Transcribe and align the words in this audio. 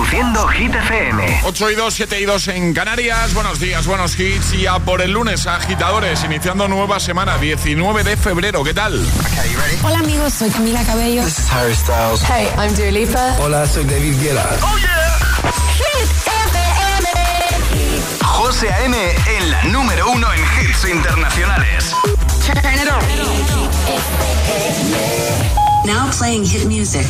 Reproduciendo 0.00 0.48
Hit 0.48 0.74
FM. 0.74 1.40
8 1.44 1.70
y 1.70 1.74
2, 1.74 1.94
7 1.94 2.20
y 2.20 2.24
2 2.24 2.48
en 2.48 2.72
Canarias. 2.72 3.34
Buenos 3.34 3.60
días, 3.60 3.86
buenos 3.86 4.18
hits. 4.18 4.54
Y 4.54 4.66
a 4.66 4.78
por 4.78 5.02
el 5.02 5.10
lunes, 5.12 5.46
agitadores, 5.46 6.24
iniciando 6.24 6.66
nueva 6.68 6.98
semana, 6.98 7.36
19 7.36 8.02
de 8.02 8.16
febrero. 8.16 8.64
¿Qué 8.64 8.72
tal? 8.72 8.98
Hola 9.82 9.98
amigos, 9.98 10.32
soy 10.32 10.48
Camila 10.48 10.82
Cabello. 10.84 11.22
This 11.22 11.40
is 11.40 11.52
Harry 11.52 11.74
Styles. 11.74 12.22
Hey, 12.22 12.48
I'm 12.56 12.74
Dua 12.74 12.90
Lipa. 12.90 13.36
Hola, 13.40 13.66
soy 13.66 13.84
David 13.84 14.18
Guetta. 14.22 14.48
¡Oh, 14.62 14.78
yeah! 14.78 15.18
Hit 15.76 16.08
FM. 16.46 17.08
José 18.24 18.72
A.M. 18.72 18.96
en 19.36 19.50
la 19.50 19.64
número 19.64 20.10
uno 20.12 20.28
en 20.32 20.40
hits 20.40 20.86
internacionales. 20.86 21.94
Turn 22.46 22.74
it 22.74 22.88
on. 22.88 23.04
Now 25.84 26.10
playing 26.10 26.46
hit 26.46 26.64
music. 26.64 27.06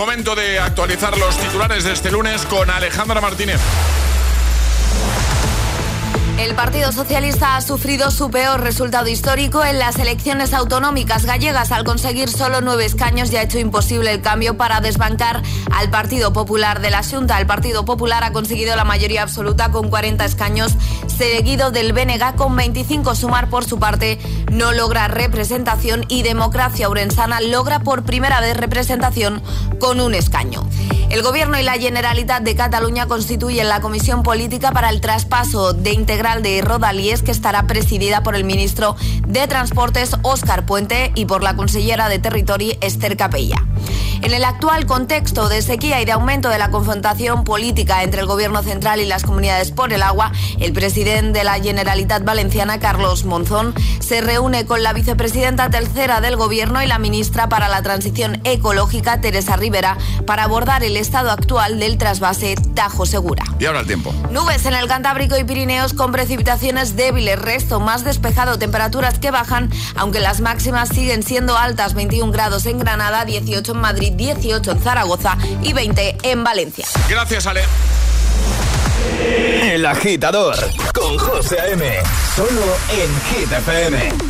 Momento 0.00 0.34
de 0.34 0.58
actualizar 0.58 1.18
los 1.18 1.36
titulares 1.36 1.84
de 1.84 1.92
este 1.92 2.10
lunes 2.10 2.46
con 2.46 2.70
Alejandra 2.70 3.20
Martínez. 3.20 3.60
El 6.40 6.54
Partido 6.54 6.90
Socialista 6.90 7.56
ha 7.56 7.60
sufrido 7.60 8.10
su 8.10 8.30
peor 8.30 8.62
resultado 8.62 9.08
histórico 9.08 9.62
en 9.62 9.78
las 9.78 9.98
elecciones 9.98 10.54
autonómicas 10.54 11.26
gallegas 11.26 11.70
al 11.70 11.84
conseguir 11.84 12.30
solo 12.30 12.62
nueve 12.62 12.86
escaños 12.86 13.30
y 13.30 13.36
ha 13.36 13.42
hecho 13.42 13.58
imposible 13.58 14.10
el 14.10 14.22
cambio 14.22 14.56
para 14.56 14.80
desbancar 14.80 15.42
al 15.70 15.90
Partido 15.90 16.32
Popular 16.32 16.80
de 16.80 16.90
la 16.90 17.02
Junta. 17.02 17.38
El 17.38 17.46
Partido 17.46 17.84
Popular 17.84 18.24
ha 18.24 18.32
conseguido 18.32 18.74
la 18.74 18.84
mayoría 18.84 19.22
absoluta 19.22 19.70
con 19.70 19.90
40 19.90 20.24
escaños, 20.24 20.72
seguido 21.06 21.72
del 21.72 21.92
BNG 21.92 22.34
con 22.36 22.56
25. 22.56 23.14
Sumar 23.14 23.50
por 23.50 23.66
su 23.66 23.78
parte 23.78 24.18
no 24.50 24.72
logra 24.72 25.08
representación 25.08 26.06
y 26.08 26.22
Democracia 26.22 26.88
Urensana 26.88 27.42
logra 27.42 27.80
por 27.80 28.04
primera 28.04 28.40
vez 28.40 28.56
representación 28.56 29.42
con 29.78 30.00
un 30.00 30.14
escaño. 30.14 30.66
El 31.10 31.22
Gobierno 31.22 31.58
y 31.58 31.64
la 31.64 31.72
Generalitat 31.72 32.44
de 32.44 32.54
Cataluña 32.54 33.06
constituyen 33.06 33.68
la 33.68 33.80
Comisión 33.80 34.22
Política 34.22 34.70
para 34.70 34.90
el 34.90 35.00
traspaso 35.00 35.72
de 35.72 35.92
integral 36.30 36.42
de 36.42 36.62
Rodalies, 36.62 37.22
que 37.22 37.30
estará 37.30 37.66
presidida 37.66 38.22
por 38.22 38.36
el 38.36 38.44
ministro 38.44 38.96
de 39.26 39.46
Transportes, 39.48 40.16
Óscar 40.22 40.64
Puente, 40.64 41.12
y 41.14 41.24
por 41.24 41.42
la 41.42 41.56
consellera 41.56 42.08
de 42.08 42.18
Territori, 42.18 42.78
Esther 42.80 43.16
Capella. 43.16 43.56
En 44.22 44.34
el 44.34 44.44
actual 44.44 44.84
contexto 44.84 45.48
de 45.48 45.62
sequía 45.62 46.02
y 46.02 46.04
de 46.04 46.12
aumento 46.12 46.50
de 46.50 46.58
la 46.58 46.70
confrontación 46.70 47.42
política 47.42 48.02
entre 48.02 48.20
el 48.20 48.26
Gobierno 48.26 48.62
central 48.62 49.00
y 49.00 49.06
las 49.06 49.22
comunidades 49.22 49.70
por 49.70 49.94
el 49.94 50.02
agua, 50.02 50.30
el 50.58 50.74
presidente 50.74 51.38
de 51.38 51.44
la 51.44 51.54
Generalitat 51.54 52.22
Valenciana, 52.22 52.78
Carlos 52.78 53.24
Monzón, 53.24 53.74
se 53.98 54.20
reúne 54.20 54.66
con 54.66 54.82
la 54.82 54.92
vicepresidenta 54.92 55.70
tercera 55.70 56.20
del 56.20 56.36
Gobierno 56.36 56.82
y 56.82 56.86
la 56.86 56.98
ministra 56.98 57.48
para 57.48 57.68
la 57.68 57.82
Transición 57.82 58.42
Ecológica, 58.44 59.22
Teresa 59.22 59.56
Rivera, 59.56 59.96
para 60.26 60.44
abordar 60.44 60.84
el 60.84 60.98
estado 60.98 61.30
actual 61.30 61.80
del 61.80 61.96
trasvase 61.96 62.56
Tajo 62.74 63.06
Segura. 63.06 63.44
Y 63.58 63.64
ahora 63.64 63.80
el 63.80 63.86
tiempo. 63.86 64.12
Nubes 64.30 64.66
en 64.66 64.74
el 64.74 64.86
Cantábrico 64.86 65.38
y 65.38 65.44
Pirineos 65.44 65.94
con 65.94 66.12
precipitaciones 66.20 66.96
débiles, 66.96 67.38
resto 67.38 67.80
más 67.80 68.04
despejado, 68.04 68.58
temperaturas 68.58 69.18
que 69.18 69.30
bajan, 69.30 69.70
aunque 69.96 70.20
las 70.20 70.42
máximas 70.42 70.90
siguen 70.90 71.22
siendo 71.22 71.56
altas, 71.56 71.94
21 71.94 72.30
grados 72.30 72.66
en 72.66 72.78
Granada, 72.78 73.24
18 73.24 73.72
en 73.72 73.78
Madrid, 73.78 74.12
18 74.12 74.70
en 74.70 74.82
Zaragoza 74.82 75.38
y 75.62 75.72
20 75.72 76.18
en 76.24 76.44
Valencia. 76.44 76.86
Gracias, 77.08 77.46
Ale. 77.46 77.62
El 79.62 79.86
agitador 79.86 80.56
con 80.92 81.16
José 81.16 81.58
A.M. 81.58 81.90
Solo 82.36 82.76
en 82.90 83.38
Hit 83.38 84.29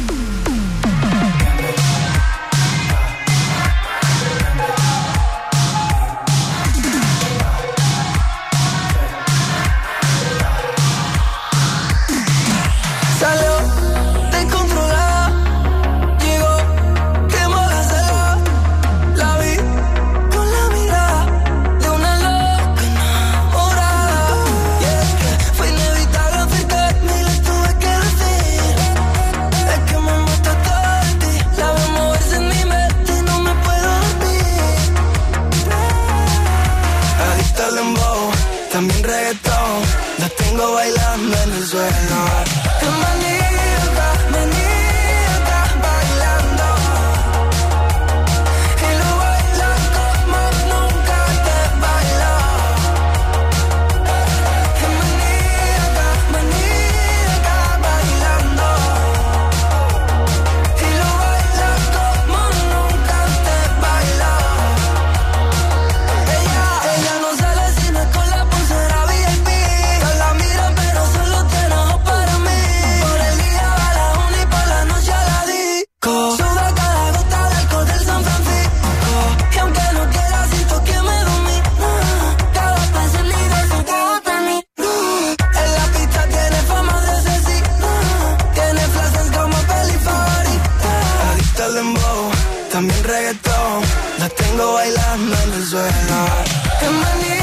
bailando 95.46 96.44
en 96.82 97.32
el 97.32 97.39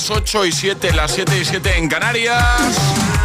las 0.00 0.10
8 0.10 0.46
y 0.46 0.52
7, 0.52 0.94
las 0.94 1.12
7 1.12 1.38
y 1.38 1.44
7 1.44 1.76
en 1.76 1.86
Canarias. 1.86 3.19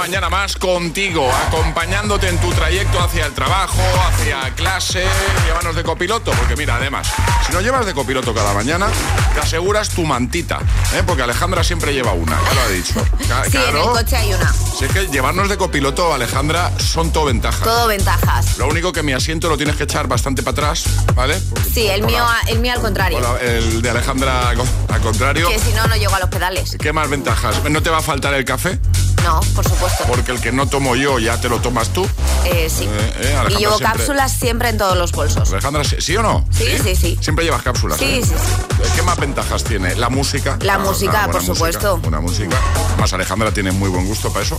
Mañana 0.00 0.30
más 0.30 0.56
contigo, 0.56 1.30
acompañándote 1.48 2.28
en 2.28 2.38
tu 2.38 2.50
trayecto 2.52 2.98
hacia 3.00 3.26
el 3.26 3.32
trabajo, 3.32 3.80
hacia 4.08 4.54
clase. 4.54 5.04
Llévanos 5.44 5.76
de 5.76 5.82
copiloto, 5.82 6.30
porque 6.32 6.56
mira, 6.56 6.76
además, 6.76 7.06
si 7.46 7.52
no 7.52 7.60
llevas 7.60 7.84
de 7.84 7.92
copiloto 7.92 8.32
cada 8.34 8.54
mañana, 8.54 8.88
te 9.34 9.40
aseguras 9.40 9.90
tu 9.90 10.04
mantita, 10.06 10.58
¿eh? 10.94 11.02
porque 11.06 11.22
Alejandra 11.22 11.62
siempre 11.62 11.92
lleva 11.92 12.12
una, 12.14 12.40
ya 12.48 12.54
lo 12.54 12.60
ha 12.62 12.68
dicho. 12.68 12.94
Ca- 13.28 13.44
Sí, 13.50 13.56
en 13.58 13.76
el 13.76 13.82
coche 13.82 14.16
hay 14.16 14.32
una. 14.32 14.52
Si 14.78 14.84
es 14.86 14.92
que 14.92 15.06
llevarnos 15.08 15.48
de 15.50 15.58
copiloto, 15.58 16.12
Alejandra, 16.14 16.72
son 16.78 17.12
todo 17.12 17.26
ventajas. 17.26 17.62
Todo 17.62 17.86
ventajas. 17.86 18.56
Lo 18.58 18.68
único 18.68 18.92
que 18.92 19.02
mi 19.02 19.12
asiento 19.12 19.48
lo 19.50 19.56
tienes 19.58 19.76
que 19.76 19.84
echar 19.84 20.08
bastante 20.08 20.42
para 20.42 20.52
atrás, 20.52 20.84
¿vale? 21.14 21.38
Sí, 21.72 21.86
el 21.88 22.02
mío, 22.04 22.24
el 22.48 22.58
mío 22.60 22.72
al 22.72 22.80
contrario. 22.80 23.38
el 23.38 23.82
de 23.82 23.90
Alejandra 23.90 24.48
al 24.48 25.00
contrario. 25.02 25.48
Que 25.48 25.58
si 25.58 25.72
no, 25.74 25.86
no 25.86 25.94
llego 25.96 26.14
a 26.14 26.20
los 26.20 26.30
pedales. 26.30 26.76
¿Qué 26.80 26.92
más 26.92 27.08
ventajas? 27.10 27.62
¿No 27.70 27.82
te 27.82 27.90
va 27.90 27.98
a 27.98 28.02
faltar 28.02 28.32
el 28.34 28.44
café? 28.46 28.78
No, 29.24 29.40
por 29.54 29.68
supuesto. 29.68 30.04
Porque 30.06 30.32
el 30.32 30.40
que 30.40 30.50
no 30.52 30.66
tomo 30.66 30.96
yo 30.96 31.18
ya 31.18 31.40
te 31.40 31.48
lo 31.48 31.60
tomas 31.60 31.90
tú. 31.90 32.06
Eh, 32.44 32.68
sí. 32.70 32.84
Eh, 32.84 33.12
eh, 33.20 33.36
y 33.50 33.56
llevo 33.56 33.76
siempre- 33.76 33.98
cápsulas 33.98 34.32
siempre 34.32 34.68
en 34.70 34.78
todos 34.78 34.96
los 34.96 35.12
bolsos. 35.12 35.50
Alejandra, 35.52 35.84
¿sí, 35.84 35.96
sí 36.00 36.16
o 36.16 36.22
no? 36.22 36.44
Sí, 36.50 36.64
sí, 36.82 36.96
sí. 36.96 37.18
Siempre 37.20 37.44
llevas 37.44 37.62
cápsulas. 37.62 37.98
Sí, 37.98 38.04
¿eh? 38.06 38.22
sí, 38.24 38.30
sí. 38.34 38.82
¿Qué 38.96 39.02
más 39.02 39.18
ventajas 39.18 39.62
tiene? 39.64 39.94
La 39.96 40.08
música. 40.08 40.58
La 40.62 40.74
Ah, 40.74 40.78
música, 40.78 41.26
por 41.26 41.34
música, 41.36 41.54
supuesto. 41.54 42.00
Una 42.04 42.20
música. 42.20 42.56
Más 42.98 43.12
Alejandra 43.12 43.52
tiene 43.52 43.72
muy 43.72 43.88
buen 43.90 44.06
gusto 44.06 44.32
para 44.32 44.44
eso. 44.44 44.58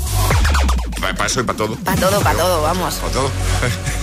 Para 1.01 1.25
eso 1.25 1.42
y 1.42 1.44
para 1.44 1.57
todo. 1.57 1.75
Para 1.77 2.00
todo, 2.00 2.21
para 2.21 2.38
todo, 2.38 2.62
vamos. 2.62 2.94
Para 2.95 3.13
todo. 3.13 3.31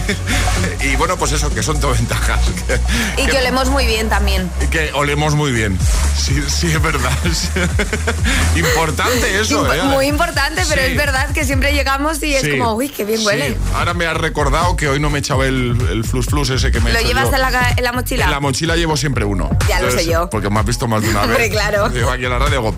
y 0.85 0.97
bueno, 0.97 1.17
pues 1.17 1.33
eso, 1.33 1.49
que 1.55 1.63
son 1.63 1.81
todo 1.81 1.93
ventajas. 1.93 2.41
Y 3.17 3.27
que 3.27 3.39
olemos 3.39 3.69
muy 3.71 3.87
bien 3.87 4.09
también. 4.09 4.51
y 4.63 4.67
que 4.67 4.91
olemos 4.93 5.35
muy 5.35 5.51
bien. 5.53 5.79
Sí, 6.17 6.43
sí, 6.49 6.67
es 6.71 6.81
verdad. 6.83 7.11
Importante 8.57 9.41
eso, 9.41 9.67
Imp- 9.67 9.75
¿eh? 9.79 9.83
Muy 9.83 10.07
importante, 10.07 10.63
pero 10.69 10.83
Sí. 10.83 10.91
es 10.91 10.97
verdad 10.97 11.31
que 11.33 11.45
siempre 11.45 11.73
llegamos 11.73 12.23
y 12.23 12.35
es 12.35 12.43
Sí. 12.43 12.51
como, 12.59 12.75
uy, 12.75 12.89
qué 12.89 13.05
bien 13.05 13.25
huele. 13.25 13.57
Ahora 13.75 13.95
me 13.95 14.07
has 14.07 14.17
recordado 14.17 14.77
que 14.77 14.89
hoy 14.89 15.01
no 15.01 15.11
me 15.11 15.19
he 15.19 15.21
echado 15.21 15.45
el, 15.45 15.77
el 15.91 16.05
flus 16.05 16.27
flus 16.27 16.51
ese 16.51 16.71
que 16.71 16.81
me 16.81 16.93
¿Lo 16.93 17.01
llevas 17.01 17.33
en 17.33 17.41
la, 17.41 17.75
en 17.77 17.95
mochila? 17.95 18.25
En 18.25 18.31
la 18.31 18.41
mochila 18.41 18.77
llevo 18.77 18.97
siempre 18.97 19.25
uno. 19.25 19.51
Ya 19.69 19.81
lo 19.81 19.91
sé 19.91 20.05
yo. 20.07 20.29
Porque 20.31 20.51
me 20.51 20.61
has 20.61 20.67
visto 20.67 20.87
más 20.89 21.03
de 21.03 21.09
una 21.11 21.23
Hombre, 21.23 21.39
vez. 21.39 21.51
claro. 21.51 21.89
Llego 21.91 22.11
aquí 22.11 22.25
a 22.25 22.29
la 22.29 22.39
radio 22.39 22.55
y 22.55 22.57
hago... 22.59 22.77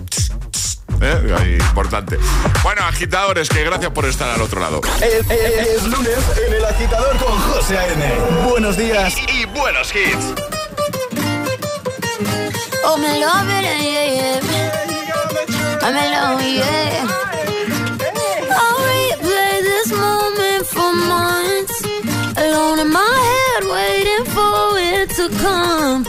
¿eh? 1.01 1.35
Ahí, 1.39 1.53
importante. 1.55 2.17
Bueno, 2.63 2.81
agitadores, 2.83 3.49
que 3.49 3.63
gracias 3.63 3.91
por 3.91 4.05
estar 4.05 4.29
al 4.29 4.41
otro 4.41 4.59
lado. 4.61 4.81
Es, 5.01 5.29
es- 5.29 5.67
es 5.67 5.83
lunes 5.87 6.17
en 6.47 6.53
el 6.53 6.65
agitador 6.65 7.17
con 7.17 7.37
José 7.39 7.77
A.M. 7.77 8.13
Buenos 8.49 8.77
días 8.77 9.13
Y 9.33 9.45
buenos 9.45 9.93
hits. 9.95 10.33
Oh, 12.83 12.97
me 12.97 13.19
love 13.19 13.47
it, 13.49 13.63
yeah, 13.63 14.05
yeah. 14.05 14.39
I'm 15.83 15.95
alone, 15.95 16.43
yeah. 16.43 17.07
I'll 18.51 18.79
replay 18.85 19.61
this 19.61 19.91
moment 19.93 20.65
for 20.67 20.93
months. 20.93 21.83
Alone 22.37 22.79
in 22.79 22.91
my 22.91 22.99
head, 22.99 23.63
waiting 23.71 24.25
for 24.33 24.77
it 24.79 25.09
to 25.15 25.29
come. 25.41 26.05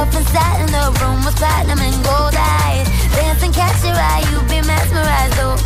Myself 0.00 0.20
inside 0.20 0.60
in 0.60 0.66
the 0.72 1.00
room 1.00 1.24
with 1.24 1.36
platinum 1.36 1.78
and 1.78 2.04
gold 2.04 2.34
eyes. 2.36 2.86
Dancing, 3.14 3.52
catch 3.52 3.84
your 3.84 3.94
eye, 3.94 4.24
you 4.30 4.40
be 4.48 4.60
mesmerized, 4.66 5.38
oh. 5.40 5.56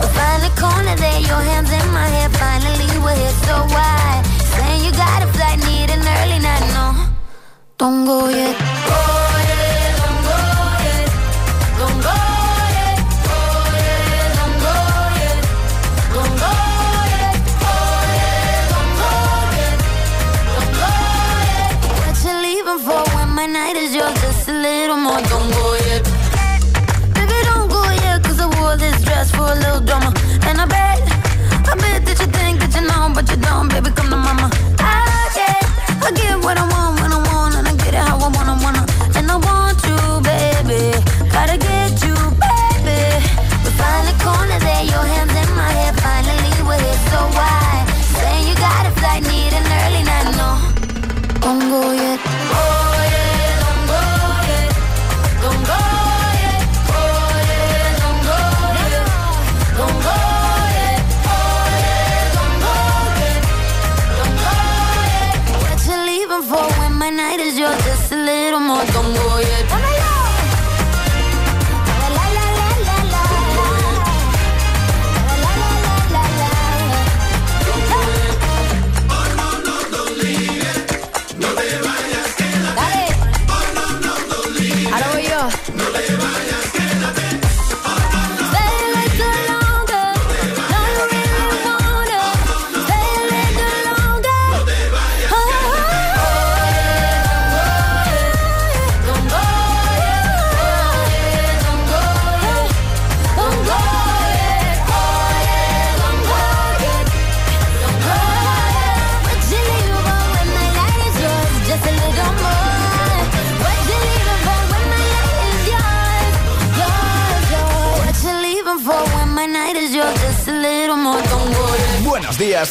We'll 0.00 0.10
find 0.10 0.42
a 0.42 0.52
corner 0.58 0.96
there, 0.96 1.20
your 1.20 1.42
hands 1.50 1.70
in 1.70 1.92
my 1.92 2.06
hair. 2.06 2.28
Finally, 2.30 2.86
we're 3.04 3.14
here, 3.14 3.36
so 3.46 3.54
why? 3.74 4.22
Saying 4.56 4.84
you 4.84 4.92
got 4.92 5.22
a 5.22 5.26
flight, 5.28 5.58
need 5.66 5.90
an 5.90 6.00
early 6.00 6.38
night, 6.40 6.66
no. 6.74 6.94
Don't 7.78 8.04
go 8.04 8.28
yet. 8.28 8.56
Go 8.58 9.25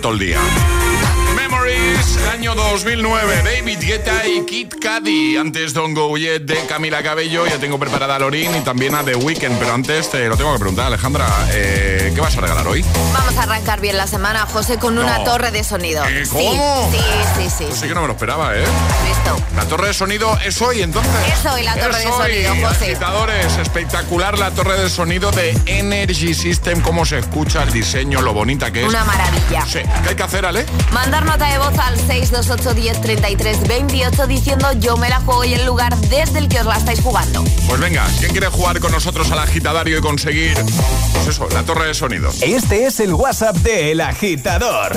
Todo 0.00 0.12
el 0.12 0.18
día. 0.18 0.38
Memories, 1.34 2.18
año 2.32 2.54
2009, 2.54 3.42
David 3.44 3.78
Guetta 3.80 4.26
y 4.26 4.44
Kid 4.46 4.68
Cudi. 4.80 5.36
Antes 5.36 5.72
Don't 5.74 5.96
Go 5.96 6.16
Yet 6.16 6.42
de 6.42 6.56
Camila 6.66 7.02
Cabello. 7.02 7.46
Ya 7.46 7.58
tengo 7.58 7.78
preparada 7.78 8.16
a 8.16 8.18
Lorin 8.18 8.54
y 8.56 8.60
también 8.60 8.94
a 8.94 9.04
The 9.04 9.16
Weeknd. 9.16 9.58
Pero 9.58 9.72
antes 9.72 10.10
te 10.10 10.26
lo 10.28 10.36
tengo 10.36 10.52
que 10.52 10.58
preguntar, 10.58 10.86
Alejandra. 10.86 11.26
eh, 11.52 12.05
¿Qué 12.05 12.05
vas 12.26 12.36
a 12.38 12.40
regalar 12.40 12.66
hoy? 12.66 12.84
Vamos 13.12 13.36
a 13.36 13.42
arrancar 13.44 13.80
bien 13.80 13.96
la 13.96 14.08
semana, 14.08 14.46
José, 14.52 14.78
con 14.78 14.98
una 14.98 15.22
torre 15.22 15.52
de 15.52 15.62
sonido. 15.62 16.04
¿Eh, 16.06 16.24
Sí, 16.26 16.30
cómo? 16.32 16.90
Sí, 16.90 16.98
sí, 17.36 17.50
sí. 17.58 17.64
Pues 17.68 17.78
sí 17.78 17.86
que 17.86 17.94
no 17.94 18.00
me 18.00 18.08
lo 18.08 18.14
esperaba, 18.14 18.56
¿eh? 18.56 18.64
¿Has 18.64 19.06
visto? 19.08 19.46
La 19.54 19.64
torre 19.66 19.86
de 19.88 19.94
sonido 19.94 20.36
es 20.44 20.60
hoy, 20.60 20.82
entonces. 20.82 21.12
Es 21.32 21.46
hoy 21.46 21.62
la 21.62 21.74
torre 21.74 21.90
Es 21.98 22.04
de 22.04 22.06
hoy, 22.10 22.44
sonido, 22.44 22.68
José. 22.68 22.84
agitadores, 22.86 23.56
espectacular 23.58 24.38
la 24.38 24.50
torre 24.50 24.80
de 24.80 24.90
sonido 24.90 25.30
de 25.30 25.56
Energy 25.66 26.34
System. 26.34 26.80
Cómo 26.80 27.04
se 27.06 27.18
escucha 27.18 27.62
el 27.62 27.70
diseño, 27.72 28.20
lo 28.22 28.34
bonita 28.34 28.72
que 28.72 28.82
es. 28.82 28.88
Una 28.88 29.04
maravilla. 29.04 29.64
Sí. 29.64 29.78
¿Qué 30.02 30.08
hay 30.08 30.16
que 30.16 30.22
hacer, 30.24 30.46
Ale? 30.46 30.66
Mandar 30.92 31.24
nota 31.24 31.46
de 31.46 31.58
voz 31.58 31.78
al 31.78 31.96
628 31.96 32.74
10 32.74 33.00
33 33.02 33.68
28 33.68 34.26
diciendo 34.26 34.72
yo 34.80 34.96
me 34.96 35.08
la 35.08 35.20
juego 35.20 35.44
y 35.44 35.54
el 35.54 35.64
lugar 35.64 35.96
desde 35.96 36.40
el 36.40 36.48
que 36.48 36.58
os 36.58 36.66
la 36.66 36.76
estáis 36.76 37.00
jugando. 37.00 37.44
Pues 37.68 37.78
venga, 37.80 38.04
¿quién 38.18 38.32
quiere 38.32 38.48
jugar 38.48 38.80
con 38.80 38.90
nosotros 38.90 39.30
al 39.30 39.38
agitadario 39.38 39.98
y 39.98 40.00
conseguir, 40.00 40.54
pues 41.12 41.28
eso, 41.28 41.48
la 41.52 41.62
torre 41.62 41.86
de 41.86 41.94
sonido? 41.94 42.15
Este 42.42 42.86
es 42.86 43.00
el 43.00 43.12
WhatsApp 43.12 43.56
de 43.56 43.92
El 43.92 44.00
Agitador. 44.00 44.92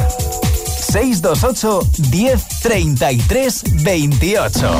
628 0.65 1.81
10 2.09 2.47
33 2.61 3.63
28. 3.83 4.79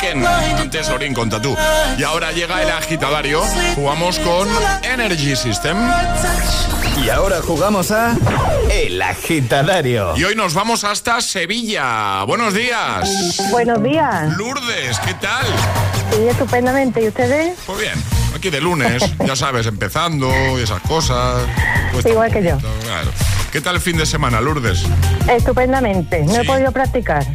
Weekend. 0.00 0.26
Antes 0.26 0.88
Lorin 0.88 1.12
con 1.12 1.28
Tatú. 1.28 1.54
Y 1.98 2.02
ahora 2.02 2.32
llega 2.32 2.62
el 2.62 2.70
agitadario. 2.70 3.42
Jugamos 3.74 4.18
con 4.20 4.48
Energy 4.82 5.36
System. 5.36 5.76
Y 7.04 7.10
ahora 7.10 7.40
jugamos 7.42 7.90
a 7.90 8.16
El 8.70 9.00
Agitadario. 9.00 10.16
Y 10.16 10.24
hoy 10.24 10.34
nos 10.34 10.54
vamos 10.54 10.84
hasta 10.84 11.20
Sevilla. 11.20 12.24
Buenos 12.24 12.54
días. 12.54 13.40
Buenos 13.50 13.82
días. 13.82 14.36
Lourdes, 14.36 14.98
¿qué 15.00 15.14
tal? 15.14 15.46
Sí, 16.12 16.28
estupendamente. 16.28 17.02
¿Y 17.02 17.08
ustedes? 17.08 17.58
Pues 17.66 17.80
bien, 17.80 17.94
aquí 18.34 18.50
de 18.50 18.60
lunes, 18.60 19.02
ya 19.26 19.36
sabes, 19.36 19.66
empezando 19.66 20.30
y 20.58 20.62
esas 20.62 20.80
cosas. 20.82 21.42
Igual 22.04 22.32
que 22.32 22.42
yo. 22.42 22.58
claro. 22.58 23.10
¿Qué 23.52 23.60
tal 23.60 23.74
el 23.76 23.80
fin 23.80 23.96
de 23.96 24.06
semana, 24.06 24.40
Lourdes? 24.40 24.84
Estupendamente. 25.28 26.22
No 26.24 26.36
he 26.36 26.44
podido 26.44 26.70
practicar. 26.72 27.26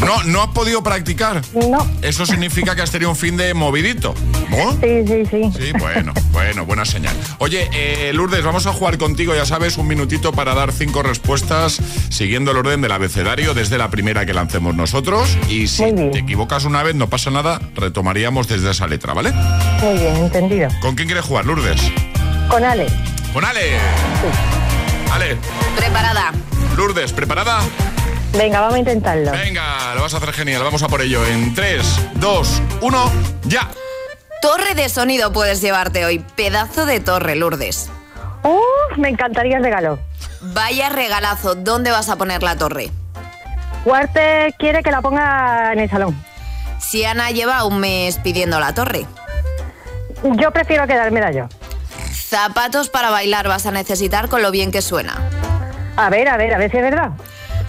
No, 0.00 0.22
no 0.24 0.42
has 0.42 0.48
podido 0.48 0.82
practicar. 0.82 1.40
No. 1.54 1.86
Eso 2.02 2.26
significa 2.26 2.74
que 2.74 2.82
has 2.82 2.90
tenido 2.90 3.10
un 3.10 3.16
fin 3.16 3.36
de 3.36 3.54
movidito, 3.54 4.14
¿no? 4.50 4.72
Sí, 4.72 5.04
sí, 5.06 5.22
sí. 5.30 5.50
Sí, 5.58 5.72
bueno, 5.78 6.12
bueno, 6.32 6.66
buena 6.66 6.84
señal. 6.84 7.16
Oye, 7.38 7.68
eh, 7.72 8.12
Lourdes, 8.12 8.44
vamos 8.44 8.66
a 8.66 8.72
jugar 8.72 8.98
contigo, 8.98 9.34
ya 9.34 9.46
sabes, 9.46 9.78
un 9.78 9.86
minutito 9.86 10.32
para 10.32 10.54
dar 10.54 10.72
cinco 10.72 11.02
respuestas 11.02 11.80
siguiendo 12.10 12.50
el 12.50 12.58
orden 12.58 12.80
del 12.80 12.92
abecedario 12.92 13.54
desde 13.54 13.78
la 13.78 13.88
primera 13.90 14.26
que 14.26 14.34
lancemos 14.34 14.74
nosotros. 14.74 15.38
Y 15.48 15.68
si 15.68 15.92
te 15.92 16.18
equivocas 16.18 16.64
una 16.64 16.82
vez, 16.82 16.94
no 16.94 17.08
pasa 17.08 17.30
nada, 17.30 17.60
retomaríamos 17.74 18.48
desde 18.48 18.70
esa 18.70 18.86
letra, 18.86 19.14
¿vale? 19.14 19.32
Muy 19.32 19.98
bien, 19.98 20.16
entendido. 20.16 20.68
¿Con 20.80 20.94
quién 20.96 21.08
quieres 21.08 21.24
jugar, 21.24 21.46
Lourdes? 21.46 21.80
Con 22.48 22.62
Ale. 22.64 22.86
Con 23.32 23.44
Ale. 23.44 23.78
Ale, 25.12 25.36
Preparada. 25.76 26.32
Lourdes, 26.76 27.12
¿preparada? 27.12 27.60
Venga, 28.36 28.60
vamos 28.60 28.74
a 28.74 28.78
intentarlo. 28.78 29.30
Venga, 29.30 29.94
lo 29.94 30.02
vas 30.02 30.14
a 30.14 30.16
hacer 30.16 30.32
genial, 30.32 30.62
vamos 30.62 30.82
a 30.82 30.88
por 30.88 31.00
ello. 31.02 31.24
En 31.24 31.54
3, 31.54 32.10
2, 32.14 32.62
1, 32.80 33.12
ya. 33.44 33.70
Torre 34.42 34.74
de 34.74 34.88
sonido 34.88 35.32
puedes 35.32 35.60
llevarte 35.60 36.04
hoy. 36.04 36.18
Pedazo 36.34 36.84
de 36.84 37.00
torre, 37.00 37.36
Lourdes. 37.36 37.90
Uf, 38.42 38.98
me 38.98 39.08
encantaría 39.08 39.56
el 39.56 39.62
regalo. 39.62 39.98
Vaya 40.40 40.88
regalazo. 40.90 41.54
¿Dónde 41.54 41.90
vas 41.90 42.08
a 42.08 42.16
poner 42.16 42.42
la 42.42 42.56
torre? 42.56 42.90
Cuarte 43.84 44.54
quiere 44.58 44.82
que 44.82 44.90
la 44.90 45.00
ponga 45.00 45.72
en 45.72 45.80
el 45.80 45.88
salón. 45.88 46.14
Si 46.80 47.04
Ana 47.04 47.30
lleva 47.30 47.64
un 47.64 47.78
mes 47.78 48.18
pidiendo 48.18 48.58
la 48.60 48.74
torre. 48.74 49.06
Yo 50.22 50.50
prefiero 50.50 50.86
quedármela 50.86 51.30
yo. 51.30 51.48
Zapatos 52.12 52.88
para 52.88 53.10
bailar 53.10 53.46
vas 53.46 53.66
a 53.66 53.70
necesitar 53.70 54.28
con 54.28 54.42
lo 54.42 54.50
bien 54.50 54.72
que 54.72 54.82
suena. 54.82 55.22
A 55.96 56.10
ver, 56.10 56.28
a 56.28 56.36
ver, 56.36 56.52
a 56.52 56.58
ver 56.58 56.70
si 56.70 56.78
es 56.78 56.82
verdad. 56.82 57.10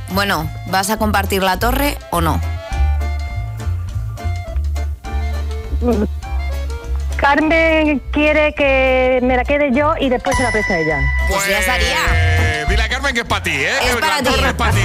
Bueno, 0.10 0.50
¿vas 0.68 0.90
a 0.90 0.98
compartir 0.98 1.44
la 1.44 1.58
torre 1.60 1.98
o 2.12 2.22
no? 2.22 2.40
Carmen 7.18 8.02
quiere 8.12 8.54
que 8.54 9.20
me 9.24 9.36
la 9.36 9.44
quede 9.44 9.72
yo 9.74 9.94
y 10.00 10.10
después 10.10 10.36
se 10.38 10.44
la 10.44 10.52
preste 10.52 10.74
a 10.74 10.80
ella. 10.80 11.00
Pues 11.30 11.48
ya 11.48 11.60
estaría. 11.60 11.98
Eh, 12.12 12.66
Dile 12.70 12.84
a 12.84 12.90
Carmen 12.90 13.14
que 13.14 13.22
es 13.22 13.26
para 13.26 13.44
ti, 13.44 13.52
¿eh? 13.52 13.72
Es 13.84 13.96
la 13.96 14.00
para 14.02 14.18
ti. 14.20 14.24
torre 14.26 14.48
es 14.48 14.54
para 14.54 14.72
ti. 14.72 14.82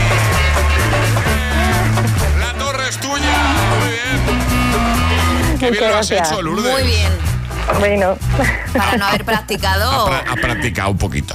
La 2.39 2.53
torre 2.59 2.89
es 2.89 2.97
tuya. 2.99 3.37
Muy 3.81 3.89
bien. 3.91 5.59
Qué 5.59 5.71
bien 5.71 5.83
lo 5.91 5.97
has 5.99 6.09
gracias. 6.09 6.31
hecho, 6.33 6.43
Lourdes. 6.43 6.73
Muy 6.73 6.83
bien. 6.85 7.13
Bueno, 7.79 8.17
Para 8.77 8.97
no 8.97 9.07
haber 9.07 9.25
practicado. 9.25 9.91
Ha, 10.09 10.11
pra- 10.25 10.33
ha 10.33 10.37
practicado 10.37 10.91
un 10.91 10.99
poquito. 10.99 11.35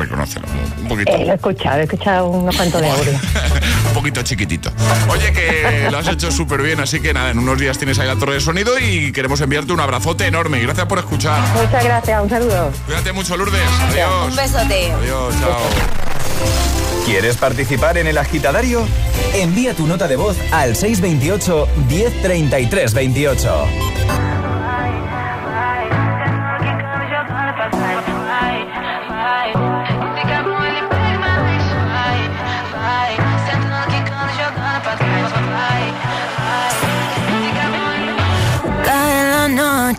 Un 0.00 0.06
reconócelo. 0.06 0.46
Un 0.80 0.88
poquito. 0.88 1.12
Eh, 1.12 1.24
lo 1.26 1.32
he 1.32 1.34
escuchado, 1.34 1.78
he 1.78 1.82
escuchado 1.82 2.28
unos 2.28 2.56
cuantos 2.56 2.80
de 2.80 2.90
audio. 2.90 3.12
un 3.88 3.94
poquito 3.94 4.22
chiquitito. 4.22 4.70
Oye, 5.08 5.32
que 5.32 5.88
lo 5.90 5.98
has 5.98 6.08
hecho 6.08 6.30
súper 6.30 6.62
bien, 6.62 6.80
así 6.80 7.00
que 7.00 7.12
nada, 7.12 7.30
en 7.30 7.38
unos 7.38 7.58
días 7.58 7.76
tienes 7.76 7.98
ahí 7.98 8.06
la 8.06 8.16
torre 8.16 8.34
de 8.34 8.40
sonido 8.40 8.78
y 8.78 9.12
queremos 9.12 9.40
enviarte 9.42 9.72
un 9.72 9.80
abrazote 9.80 10.26
enorme. 10.26 10.60
Gracias 10.60 10.86
por 10.86 10.98
escuchar. 10.98 11.40
Muchas 11.54 11.84
gracias, 11.84 12.22
un 12.22 12.30
saludo. 12.30 12.70
Cuídate 12.86 13.12
mucho, 13.12 13.36
Lourdes. 13.36 13.60
Adiós. 13.90 14.30
Un 14.30 14.36
besote. 14.36 14.92
Adiós, 14.92 15.34
chao. 15.38 15.58
¿Quieres 17.04 17.36
participar 17.36 17.98
en 17.98 18.06
el 18.06 18.16
agitadario? 18.16 18.86
Envía 19.34 19.74
tu 19.74 19.86
nota 19.86 20.08
de 20.08 20.16
voz 20.16 20.36
al 20.50 20.76
628 20.76 21.68
1033 21.88 22.94
28. 22.94 24.29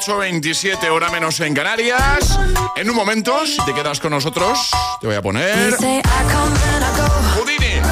8.27, 0.00 0.88
hora 0.90 1.10
menos 1.10 1.38
en 1.40 1.52
Canarias. 1.54 2.38
En 2.74 2.88
un 2.88 2.96
momento, 2.96 3.44
si 3.46 3.62
te 3.66 3.74
quedas 3.74 4.00
con 4.00 4.12
nosotros, 4.12 4.70
te 4.98 5.06
voy 5.06 5.14
a 5.16 5.20
poner 5.20 5.76
Houdini. 7.36 7.82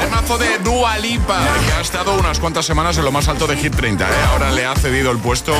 El 0.00 0.08
mazo 0.10 0.38
de 0.38 0.58
Dua 0.58 0.96
Lipa, 0.98 1.40
que 1.66 1.72
ha 1.72 1.80
estado 1.80 2.14
unas 2.14 2.38
cuantas 2.38 2.64
semanas 2.66 2.98
en 2.98 3.04
lo 3.04 3.10
más 3.10 3.26
alto 3.26 3.48
de 3.48 3.56
Hit 3.56 3.74
30. 3.74 4.04
¿eh? 4.04 4.08
Ahora 4.30 4.52
le 4.52 4.64
ha 4.64 4.76
cedido 4.76 5.10
el 5.10 5.18
puesto 5.18 5.52
a 5.52 5.58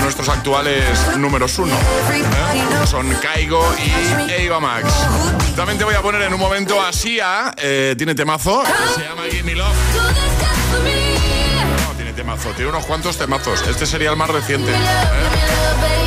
nuestros 0.00 0.28
actuales 0.28 0.82
números 1.16 1.56
uno. 1.60 1.72
¿eh? 1.74 2.86
Son 2.86 3.08
Kaigo 3.22 3.64
y 3.78 3.92
Eva 4.42 4.58
Max. 4.58 4.92
También 5.54 5.78
te 5.78 5.84
voy 5.84 5.94
a 5.94 6.02
poner 6.02 6.22
en 6.22 6.34
un 6.34 6.40
momento 6.40 6.82
a 6.82 6.92
Sia. 6.92 7.54
eh, 7.58 7.94
tiene 7.96 8.16
temazo. 8.16 8.64
que 8.64 8.72
Se 9.00 9.06
llama 9.08 9.22
Give 9.30 9.44
Me 9.44 9.54
Love. 9.54 9.76
Temazo. 12.16 12.48
Tiene 12.50 12.70
unos 12.70 12.86
cuantos 12.86 13.18
temazos. 13.18 13.60
Este 13.68 13.84
sería 13.86 14.10
el 14.10 14.16
más 14.16 14.30
reciente. 14.30 14.72
¿eh? 14.72 14.76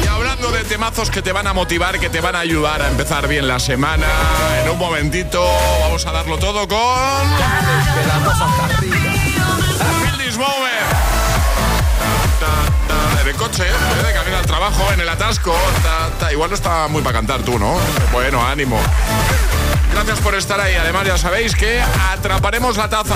Y 0.04 0.08
hablando 0.08 0.52
de 0.52 0.64
temazos 0.64 1.12
que 1.12 1.22
te 1.22 1.32
van 1.32 1.46
a 1.46 1.54
motivar, 1.54 2.00
que 2.00 2.10
te 2.10 2.20
van 2.20 2.36
a 2.36 2.40
ayudar 2.40 2.82
a 2.82 2.88
empezar 2.88 3.28
bien 3.28 3.48
la 3.48 3.60
semana, 3.60 4.08
en 4.64 4.70
un 4.72 4.80
momentito 4.80 5.46
vamos 5.82 6.06
a 6.08 6.12
darlo 6.12 6.40
todo 6.40 6.68
con... 6.68 6.78
Ta, 12.40 13.22
En 13.22 13.28
el 13.28 13.36
coche, 13.36 13.64
¿eh? 13.68 14.08
de 14.08 14.14
camino 14.14 14.38
al 14.38 14.46
trabajo, 14.48 14.92
en 14.92 15.02
el 15.02 15.10
atasco. 15.10 15.56
ta, 15.84 16.10
ta. 16.20 16.32
Igual 16.32 16.50
no 16.50 16.56
está 16.56 16.88
muy 16.88 17.04
para 17.04 17.20
cantar 17.20 17.42
tú, 17.44 17.60
¿no? 17.60 17.78
Bueno, 18.12 18.46
ánimo. 18.46 18.80
Gracias 19.94 20.20
por 20.20 20.34
estar 20.34 20.60
ahí. 20.60 20.76
Además, 20.76 21.06
ya 21.06 21.18
sabéis 21.20 21.56
que 21.56 21.80
atraparemos 22.12 22.78
la 22.78 22.90
taza. 22.90 23.16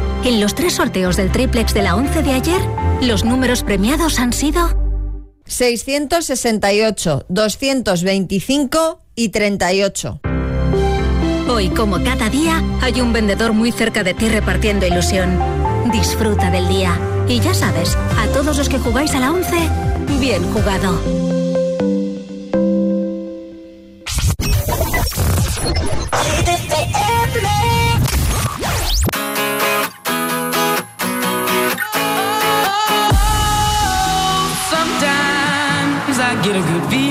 En 0.23 0.39
los 0.39 0.53
tres 0.53 0.73
sorteos 0.73 1.17
del 1.17 1.31
triplex 1.31 1.73
de 1.73 1.81
la 1.81 1.95
11 1.95 2.21
de 2.21 2.31
ayer, 2.31 2.61
los 3.01 3.25
números 3.25 3.63
premiados 3.63 4.19
han 4.19 4.33
sido 4.33 4.69
668, 5.45 7.25
225 7.27 9.01
y 9.15 9.29
38. 9.29 10.21
Hoy, 11.49 11.69
como 11.69 12.03
cada 12.03 12.29
día, 12.29 12.63
hay 12.81 13.01
un 13.01 13.11
vendedor 13.13 13.53
muy 13.53 13.71
cerca 13.71 14.03
de 14.03 14.13
ti 14.13 14.29
repartiendo 14.29 14.85
ilusión. 14.85 15.39
Disfruta 15.91 16.51
del 16.51 16.67
día. 16.67 16.97
Y 17.27 17.39
ya 17.39 17.55
sabes, 17.55 17.97
a 18.17 18.27
todos 18.27 18.57
los 18.57 18.69
que 18.69 18.77
jugáis 18.77 19.15
a 19.15 19.19
la 19.19 19.31
11, 19.31 19.55
bien 20.19 20.43
jugado. 20.53 20.99
Get 36.43 36.55
a 36.55 36.61
good 36.61 37.10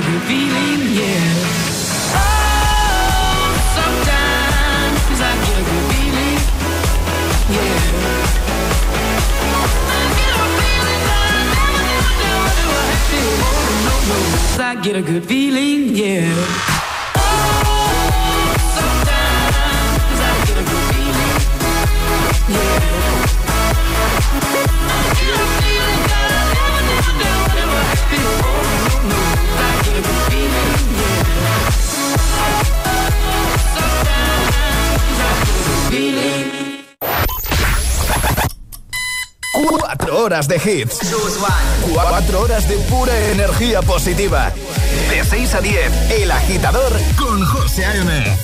good 0.00 0.22
feeling, 0.22 0.80
yeah. 0.96 1.20
Oh, 2.16 3.52
sometimes 3.76 5.20
I 5.20 5.32
get 5.44 5.56
a 5.60 5.64
good 5.70 5.84
feeling, 5.90 6.40
yeah. 7.56 7.80
I 9.90 10.02
get 10.18 10.32
a 10.34 10.46
feeling 10.58 11.02
I 11.12 11.70
never 11.84 12.16
never 12.22 12.48
I 12.70 12.96
Oh, 13.42 13.58
no, 13.86 13.94
I 14.60 14.74
get 14.82 14.96
a 14.96 15.02
good 15.02 15.24
feeling, 15.24 15.80
yeah. 15.96 16.80
Yeah. 22.48 23.19
Horas 40.20 40.46
de 40.46 40.56
hits. 40.56 40.98
4 41.92 42.40
horas 42.40 42.68
de 42.68 42.76
pura 42.90 43.18
energía 43.30 43.80
positiva. 43.80 44.52
De 45.08 45.24
6 45.24 45.54
a 45.54 45.60
10, 45.60 46.10
El 46.10 46.30
Agitador 46.30 46.92
con 47.16 47.44
José 47.44 47.84
A.M. 47.86 48.36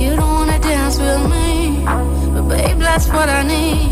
You 0.00 0.16
don't 0.16 0.20
wanna 0.20 0.58
dance 0.58 0.98
with 0.98 1.28
me, 1.28 1.84
but 2.32 2.48
babe, 2.48 2.78
that's 2.78 3.08
what 3.08 3.28
I 3.28 3.42
need. 3.44 3.90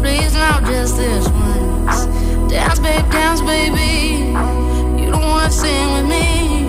Please 0.00 0.34
now 0.34 0.60
just 0.60 0.96
this 0.96 1.28
once. 1.28 2.06
Dance, 2.48 2.80
babe, 2.80 3.08
dance, 3.10 3.40
baby. 3.42 4.34
You 5.00 5.10
don't 5.10 5.22
wanna 5.22 5.50
sing 5.50 5.92
with 5.94 6.06
me, 6.06 6.66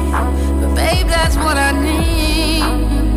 but 0.62 0.76
babe, 0.76 1.08
that's 1.08 1.36
what 1.38 1.58
I 1.58 1.72
need. 1.72 2.64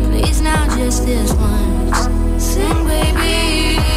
Please 0.09 0.41
now 0.41 0.65
just 0.75 1.05
this 1.05 1.31
once. 1.33 2.09
Sing, 2.43 2.87
baby. 2.87 3.96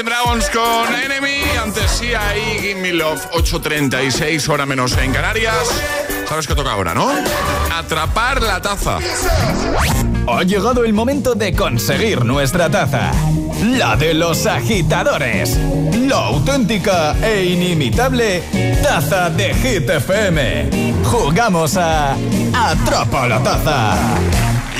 Imagine 0.00 0.16
Dragons 0.16 0.50
con 0.50 0.94
Enemy. 0.94 1.42
Antes 1.62 1.90
sí 1.90 2.14
hay 2.14 2.58
Give 2.60 2.80
Me 2.80 2.92
Love 2.92 3.20
8.36, 3.32 4.48
hora 4.48 4.64
menos 4.64 4.96
en 4.96 5.12
Canarias. 5.12 5.68
¿Sabes 6.26 6.46
qué 6.46 6.54
toca 6.54 6.72
ahora, 6.72 6.94
no? 6.94 7.10
Atrapar 7.74 8.40
la 8.40 8.62
taza. 8.62 8.98
Ha 10.26 10.42
llegado 10.44 10.84
el 10.84 10.94
momento 10.94 11.34
de 11.34 11.54
conseguir 11.54 12.24
nuestra 12.24 12.70
taza. 12.70 13.10
La 13.62 13.96
de 13.96 14.14
los 14.14 14.46
agitadores. 14.46 15.58
La 15.92 16.28
auténtica 16.28 17.14
e 17.22 17.44
inimitable 17.44 18.42
taza 18.82 19.28
de 19.28 19.54
Hit 19.54 19.90
FM. 19.90 21.02
Jugamos 21.04 21.76
a 21.76 22.16
Atrapa 22.54 23.28
la 23.28 23.42
taza. 23.42 23.96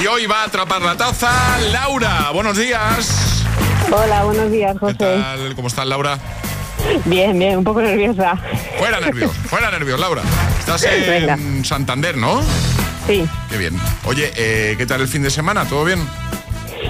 Y 0.03 0.07
hoy 0.07 0.25
va 0.27 0.43
a 0.43 0.45
atrapar 0.45 0.81
la 0.81 0.97
taza 0.97 1.31
Laura. 1.73 2.31
Buenos 2.33 2.57
días. 2.57 3.40
Hola, 3.93 4.25
buenos 4.25 4.51
días, 4.51 4.77
José. 4.79 4.97
¿Qué 4.99 5.05
tal? 5.05 5.55
¿Cómo 5.55 5.69
estás, 5.69 5.87
Laura? 5.87 6.19
Bien, 7.05 7.39
bien, 7.39 7.59
un 7.59 7.65
poco 7.65 7.81
nerviosa. 7.83 8.37
Fuera 8.79 9.01
nervios, 9.01 9.33
fuera 9.49 9.71
nervios, 9.71 9.99
Laura. 10.01 10.23
Estás 10.59 10.83
en 10.85 11.07
Venga. 11.07 11.65
Santander, 11.65 12.17
¿no? 12.17 12.43
Sí, 13.07 13.27
Qué 13.49 13.59
bien. 13.59 13.79
Oye, 14.05 14.31
eh, 14.37 14.75
¿qué 14.79 14.87
tal 14.87 15.01
el 15.01 15.09
fin 15.09 15.23
de 15.23 15.31
semana? 15.31 15.65
¿Todo 15.67 15.85
bien? 15.85 16.01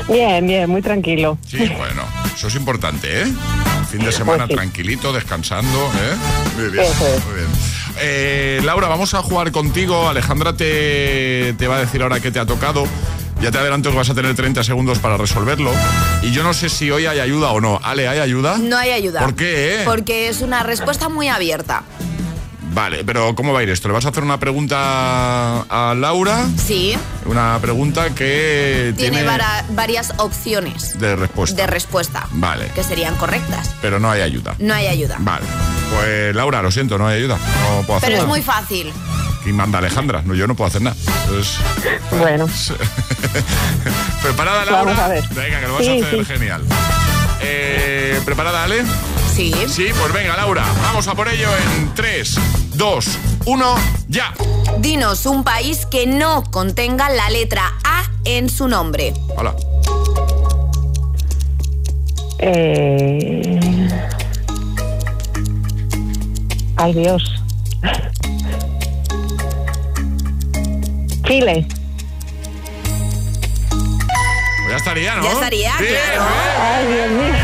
bien, 0.09 0.47
bien, 0.47 0.69
muy 0.69 0.83
tranquilo. 0.83 1.39
Sí, 1.49 1.59
bueno, 1.77 2.03
eso 2.35 2.49
es 2.49 2.55
importante, 2.57 3.23
¿eh? 3.23 3.27
Fin 3.91 4.05
de 4.05 4.13
semana 4.13 4.39
Pues 4.47 4.49
sí. 4.51 4.55
tranquilito, 4.55 5.13
descansando, 5.13 5.79
¿eh? 5.95 6.17
Muy 6.57 6.71
bien, 6.71 6.85
Eso 6.85 7.07
es. 7.07 7.25
muy 7.25 7.35
bien. 7.35 7.47
Eh, 7.99 8.61
Laura, 8.65 8.89
vamos 8.89 9.15
a 9.15 9.23
jugar 9.23 9.51
contigo. 9.53 10.09
Alejandra 10.09 10.53
te, 10.55 11.55
te 11.59 11.67
va 11.69 11.77
a 11.77 11.81
decir 11.81 12.03
ahora 12.03 12.21
qué 12.21 12.31
te 12.31 12.39
ha 12.39 12.47
tocado. 12.47 12.85
Ya 13.41 13.51
te 13.51 13.59
adelanto 13.59 13.91
que 13.91 13.97
vas 13.97 14.11
a 14.11 14.15
tener 14.15 14.35
30 14.35 14.63
segundos 14.65 14.99
para 14.99 15.17
resolverlo. 15.17 15.73
Y 16.23 16.31
yo 16.33 16.43
no 16.43 16.53
sé 16.53 16.69
si 16.69 16.91
hoy 16.91 17.07
hay 17.07 17.21
ayuda 17.21 17.51
o 17.53 17.61
no. 17.61 17.81
Ale, 17.83 18.07
¿hay 18.07 18.19
ayuda? 18.19 18.59
No 18.59 18.77
hay 18.77 18.91
ayuda. 18.91 19.21
¿Por 19.21 19.35
qué? 19.35 19.81
Porque 19.87 20.29
es 20.29 20.43
una 20.43 20.63
respuesta 20.63 21.09
muy 21.09 21.29
abierta. 21.29 21.83
Vale, 22.73 23.03
pero 23.03 23.35
¿cómo 23.35 23.53
va 23.53 23.61
a 23.61 23.63
ir 23.65 23.71
esto? 23.71 23.89
¿Le 23.89 23.95
vas 23.95 24.05
a 24.07 24.11
hacer 24.11 24.23
una 24.23 24.39
pregunta 24.39 25.63
a 25.63 25.95
Laura? 25.97 26.47
Sí, 26.57 26.97
Una 27.25 27.59
pregunta 27.61 28.11
que 28.15 28.93
tiene, 28.97 29.11
tiene, 29.19 29.25
vara- 29.29 29.65
varias 29.71 30.13
opciones 30.19 30.97
de 31.01 31.17
respuesta. 31.17 31.57
de 31.63 31.67
respuesta 31.67 32.27
Vale, 32.31 32.67
que 32.75 32.85
serían 32.85 33.17
correctas. 33.17 33.75
pero 33.83 33.99
no 33.99 34.09
hay 34.09 34.21
ayuda. 34.21 34.55
No 34.61 34.73
hay 34.75 34.87
ayuda. 34.87 35.17
Vale. 35.19 35.47
Pues 35.97 36.33
Laura, 36.37 36.63
lo 36.63 36.71
siento, 36.71 36.97
no 36.97 37.09
hay 37.09 37.19
ayuda. 37.19 37.39
No 37.39 37.83
puedo 37.83 37.97
hacer 37.99 38.11
Pero 38.11 38.23
es 38.23 38.29
muy 38.29 38.43
fácil. 38.43 38.93
Y 39.47 39.53
manda 39.53 39.79
Alejandra, 39.79 40.23
no, 40.25 40.35
yo 40.35 40.47
no 40.47 40.55
puedo 40.55 40.69
hacer 40.69 40.83
nada. 40.83 40.97
Entonces, 41.25 41.57
Bueno, 42.19 42.47
¿Preparada, 44.23 44.65
Laura? 44.65 44.83
Vamos 44.83 44.99
a 44.99 45.09
ver. 45.09 45.25
Venga, 45.31 45.61
que 45.61 45.67
lo 45.67 45.75
vas 45.75 45.85
Sí, 45.85 46.01
a 46.03 46.07
hacer 46.07 46.19
sí. 46.27 46.33
genial. 46.33 46.63
Eh, 47.43 48.21
¿Preparada, 48.25 48.65
Ale? 48.65 48.85
Sí. 49.35 49.55
Sí, 49.69 49.87
pues 49.99 50.13
venga, 50.13 50.37
Laura. 50.37 50.65
Vamos 50.83 51.09
a 51.09 51.15
por 51.15 51.29
ello 51.29 51.49
en 51.79 51.95
3, 51.95 52.37
2, 52.75 53.07
1, 53.47 53.75
ya. 54.09 54.35
Dinos 54.79 55.25
un 55.25 55.43
país 55.43 55.87
que 55.87 56.07
no 56.07 56.43
contenga 56.51 57.09
la 57.09 57.31
letra 57.31 57.73
A 57.83 58.03
en 58.25 58.51
su 58.51 58.69
nombre. 58.69 59.15
Hola. 59.37 59.55
eh... 62.41 63.89
Ay, 66.77 66.93
Dios. 66.95 67.23
Chile. 71.31 71.65
Pues 73.69 74.69
ya 74.69 74.77
estaría, 74.77 75.15
¿no? 75.15 75.23
Ya 75.23 75.33
estaría, 75.33 75.77
Bien, 75.79 75.93
claro. 75.95 76.29
Ay, 76.61 76.87
Dios 76.89 77.11
mío. 77.11 77.35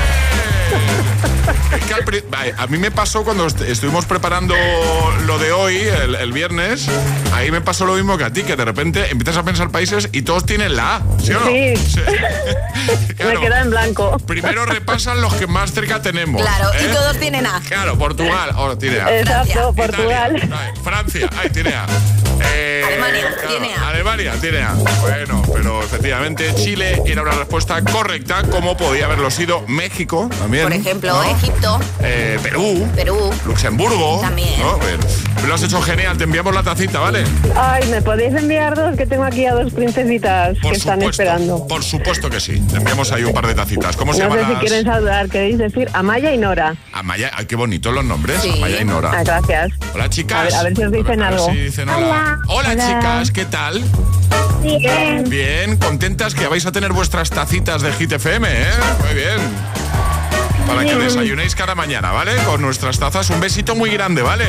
Es 1.78 1.84
que 1.84 1.94
al 1.94 2.54
a 2.58 2.66
mí 2.66 2.78
me 2.78 2.90
pasó 2.90 3.22
cuando 3.22 3.46
est- 3.46 3.60
estuvimos 3.60 4.04
preparando 4.06 4.56
lo 5.24 5.38
de 5.38 5.52
hoy, 5.52 5.76
el, 5.76 6.16
el 6.16 6.32
viernes, 6.32 6.88
ahí 7.32 7.52
me 7.52 7.60
pasó 7.60 7.86
lo 7.86 7.94
mismo 7.94 8.18
que 8.18 8.24
a 8.24 8.32
ti, 8.32 8.42
que 8.42 8.56
de 8.56 8.64
repente 8.64 9.08
empiezas 9.08 9.36
a 9.36 9.44
pensar 9.44 9.70
países 9.70 10.08
y 10.10 10.22
todos 10.22 10.44
tienen 10.44 10.74
la 10.74 10.96
A, 10.96 11.02
¿sí 11.22 11.32
o 11.32 11.38
no? 11.38 11.46
Sí. 11.46 11.74
Claro. 13.16 13.40
Me 13.40 13.46
queda 13.46 13.60
en 13.62 13.70
blanco. 13.70 14.18
Primero 14.26 14.66
repasan 14.66 15.20
los 15.20 15.32
que 15.34 15.46
más 15.46 15.72
cerca 15.72 16.02
tenemos. 16.02 16.42
Claro, 16.42 16.70
y 16.80 16.84
¿eh? 16.84 16.88
todos 16.92 17.16
tienen 17.18 17.46
A. 17.46 17.60
Claro, 17.66 17.96
Portugal, 17.96 18.50
ahora 18.54 18.76
tiene 18.76 19.00
A. 19.00 19.20
Exacto, 19.20 19.72
Portugal. 19.74 20.48
Francia, 20.82 21.30
ahí 21.40 21.50
tiene 21.50 21.72
A. 21.74 21.86
Eh, 22.54 22.82
Alemania, 22.86 23.34
claro, 23.34 23.48
tiene 23.48 23.74
A. 23.74 23.88
Alemania 23.88 24.32
tiene 24.40 24.62
A. 24.62 24.72
Bueno, 25.00 25.42
pero 25.52 25.82
efectivamente 25.82 26.54
Chile 26.54 27.02
era 27.06 27.22
una 27.22 27.32
respuesta 27.32 27.82
correcta, 27.82 28.42
como 28.50 28.76
podía 28.76 29.06
haberlo 29.06 29.30
sido 29.30 29.62
México 29.68 30.28
también. 30.38 30.64
Por 30.64 30.72
ejemplo, 30.72 31.12
¿no? 31.14 31.22
Egipto, 31.24 31.80
Eh, 32.02 32.38
Perú. 32.42 32.88
Perú. 32.94 33.30
Luxemburgo. 33.46 34.20
También. 34.20 34.60
Lo 35.46 35.54
has 35.54 35.62
hecho 35.62 35.80
genial, 35.80 36.16
te 36.18 36.24
enviamos 36.24 36.52
la 36.54 36.62
tacita, 36.62 36.98
¿vale? 36.98 37.22
Ay, 37.54 37.86
¿me 37.88 38.02
podéis 38.02 38.34
enviar 38.34 38.74
dos? 38.74 38.96
Que 38.96 39.06
tengo 39.06 39.24
aquí 39.24 39.46
a 39.46 39.54
dos 39.54 39.72
princesitas 39.72 40.58
Por 40.60 40.72
que 40.72 40.78
están 40.78 41.00
esperando. 41.02 41.66
Por 41.68 41.84
supuesto 41.84 42.28
que 42.30 42.40
sí. 42.40 42.60
Te 42.70 42.78
enviamos 42.78 43.12
ahí 43.12 43.22
un 43.24 43.32
par 43.32 43.46
de 43.46 43.54
tacitas. 43.54 43.96
¿Cómo 43.96 44.12
se 44.12 44.24
No 44.24 44.32
sé 44.32 44.40
llaman 44.40 44.54
si 44.60 44.66
quieren 44.66 44.84
saludar, 44.84 45.28
queréis 45.28 45.58
decir 45.58 45.88
Amaya 45.92 46.32
y 46.32 46.38
Nora. 46.38 46.74
Amaya, 46.92 47.30
ay, 47.34 47.46
qué 47.46 47.54
bonitos 47.54 47.94
los 47.94 48.04
nombres. 48.04 48.40
Sí. 48.42 48.50
Amaya 48.56 48.80
y 48.80 48.84
Nora. 48.84 49.12
Ah, 49.14 49.22
gracias. 49.22 49.70
Hola 49.94 50.08
chicas. 50.10 50.38
A 50.38 50.42
ver- 50.44 50.54
a 50.54 50.62
ver 50.64 50.76
si 50.76 50.82
os 50.84 50.92
dicen 50.92 51.22
A 51.22 51.30
ver 51.30 51.34
algo. 51.38 51.50
si 51.52 51.56
dicen 51.60 51.88
hola. 51.88 52.06
Hola. 52.06 52.35
Hola, 52.48 52.70
Hola. 52.72 52.74
chicas, 52.86 53.30
¿qué 53.30 53.44
tal? 53.44 53.82
Bien. 54.62 55.24
Bien, 55.28 55.76
contentas 55.76 56.34
que 56.34 56.46
vais 56.46 56.64
a 56.66 56.72
tener 56.72 56.92
vuestras 56.92 57.30
tacitas 57.30 57.82
de 57.82 57.92
Hit 57.92 58.12
FM, 58.12 58.48
¿eh? 58.50 58.66
Muy 59.04 59.14
bien. 59.14 59.38
Para 60.66 60.84
que 60.84 60.94
desayunéis 60.96 61.54
cada 61.54 61.74
mañana, 61.74 62.10
¿vale? 62.12 62.32
Con 62.44 62.60
nuestras 62.62 62.98
tazas. 62.98 63.30
Un 63.30 63.40
besito 63.40 63.74
muy 63.76 63.90
grande, 63.90 64.22
¿vale? 64.22 64.44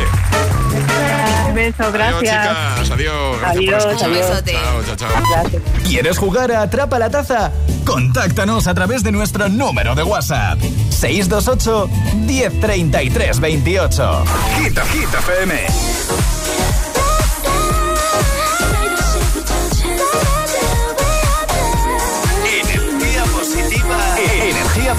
Un 1.48 1.54
beso, 1.56 1.84
Adiós, 1.84 1.94
gracias. 1.94 2.22
chicas. 2.22 2.92
Adiós. 2.92 3.40
Gracias 3.40 3.42
por 3.42 3.48
Adiós, 3.50 3.86
escuchar. 3.86 4.10
Un 4.10 4.14
besote. 4.16 4.52
Chao, 4.54 4.84
chao, 4.84 4.96
chao. 4.96 5.24
Gracias. 5.32 5.62
¿Quieres 5.88 6.18
jugar 6.18 6.52
a 6.52 6.62
Atrapa 6.64 7.00
la 7.00 7.10
Taza? 7.10 7.52
Contáctanos 7.86 8.68
a 8.68 8.74
través 8.74 9.04
de 9.04 9.12
nuestro 9.12 9.48
número 9.50 9.94
de 9.96 10.04
WhatsApp. 10.04 10.60
628 10.90 11.90
1033 12.26 13.40
28. 13.40 14.24
Hit, 14.60 14.80
Hit 14.94 15.14
FM. 15.14 15.54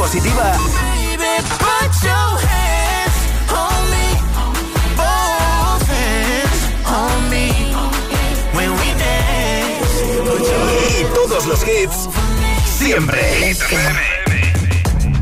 Positiva. 0.09 0.53
Y 10.99 11.05
todos 11.15 11.47
los 11.47 11.61
hits. 11.63 12.09
Siempre. 12.79 13.55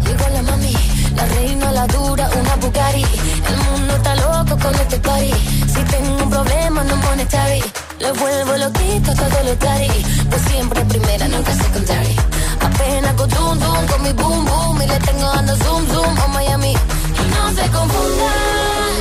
Llegó 0.05 0.29
la 0.33 0.43
mami, 0.43 0.77
la 1.17 1.27
reina, 1.27 1.73
la 1.73 1.87
dura, 1.89 2.31
una 2.39 2.57
Bugatti. 2.57 3.05
El 3.49 3.57
mundo 3.57 3.97
está 3.97 4.15
loco 4.15 4.57
con 4.57 4.75
este 4.75 4.99
party. 4.99 5.33
Si 5.67 5.83
tengo 5.91 6.23
un 6.23 6.31
problema, 6.31 6.85
no 6.85 7.01
pone 7.01 7.27
chavi. 7.27 7.63
Lo 7.99 8.15
vuelvo 8.15 8.57
loquito, 8.57 9.13
todo 9.15 9.43
lo 9.47 9.57
tari. 9.57 9.91
Pues 10.31 10.43
siempre 10.43 10.85
primera, 10.85 11.27
nunca 11.27 11.53
secondary. 11.55 12.36
Apenas 12.77 13.15
con 13.15 13.29
tum 13.31 13.59
tum, 13.59 13.87
con 13.91 14.03
mi 14.03 14.13
boom 14.13 14.45
boom. 14.45 14.83
Y 14.83 14.87
le 14.87 14.99
tengo 14.99 15.27
dando 15.35 15.57
zoom 15.57 15.87
zoom 15.89 16.19
a 16.19 16.27
Miami. 16.29 16.73
Y 16.73 17.25
no 17.35 17.43
se 17.59 17.71
confundan, 17.77 19.01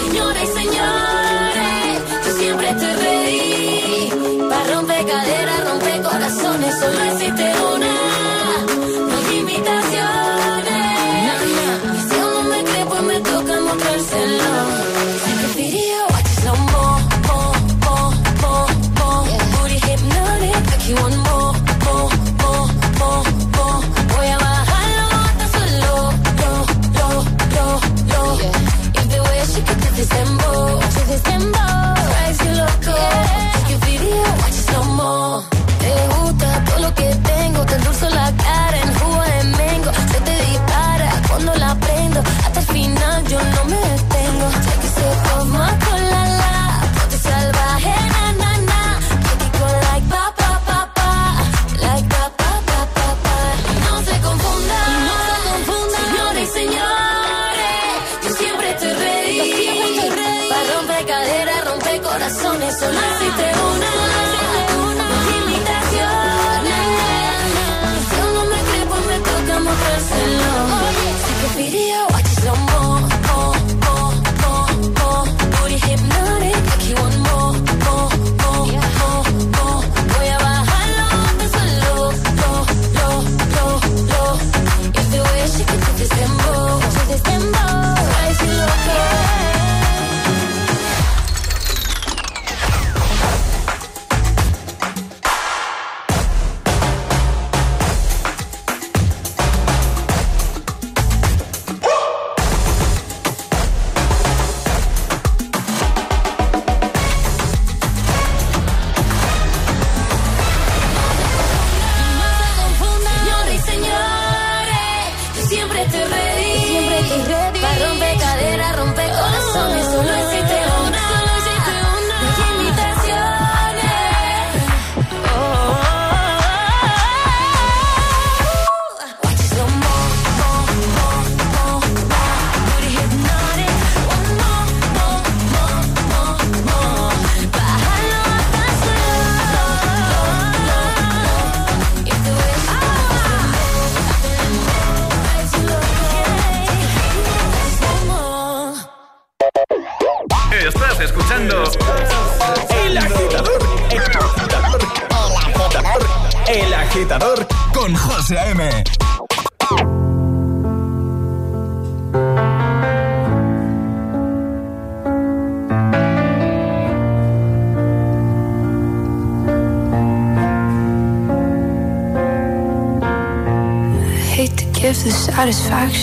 señoras 0.00 0.42
y 0.44 0.58
señores. 0.60 1.94
Yo 2.24 2.30
siempre 2.38 2.68
estoy 2.70 2.94
ready. 3.04 4.48
Para 4.48 4.74
romper 4.74 5.06
caderas, 5.06 5.68
romper 5.68 6.02
corazones, 6.02 6.78
solo 6.78 7.02
existe 7.10 7.52
una. 7.74 8.05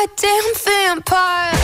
goddamn 0.00 0.54
vampire. 0.54 1.59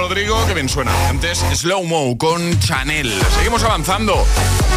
Rodrigo, 0.00 0.46
que 0.46 0.54
bien 0.54 0.66
suena. 0.66 0.92
Antes 1.10 1.44
Slow 1.52 1.84
Mo 1.84 2.16
con 2.16 2.58
Chanel. 2.58 3.12
Seguimos 3.36 3.62
avanzando. 3.64 4.14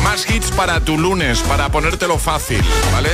Más 0.04 0.30
hits 0.30 0.52
para 0.52 0.82
tu 0.82 0.98
lunes, 0.98 1.40
para 1.44 1.72
ponértelo 1.72 2.20
fácil, 2.20 2.62
¿vale? 2.92 3.10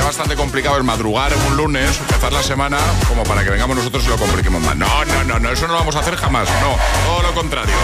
Ya 0.00 0.06
bastante 0.06 0.34
complicado 0.34 0.78
el 0.78 0.82
madrugar 0.82 1.30
un 1.46 1.58
lunes, 1.58 1.98
empezar 2.00 2.32
la 2.32 2.42
semana, 2.42 2.78
como 3.06 3.22
para 3.22 3.44
que 3.44 3.50
vengamos 3.50 3.76
nosotros 3.76 4.02
y 4.06 4.08
lo 4.08 4.16
compliquemos 4.16 4.62
más. 4.62 4.74
No, 4.74 5.04
no, 5.04 5.24
no, 5.24 5.38
no, 5.38 5.50
eso 5.50 5.66
no 5.66 5.74
lo 5.74 5.78
vamos 5.80 5.94
a 5.94 5.98
hacer 5.98 6.16
jamás, 6.16 6.48
no, 6.62 6.74
todo 7.06 7.22
lo 7.22 7.34
contrario. 7.34 7.74